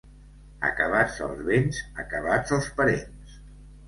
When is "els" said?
1.25-1.43, 2.57-2.71